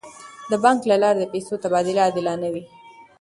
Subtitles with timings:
[0.51, 2.63] د بانک له لارې د پیسو تبادله عادلانه وي.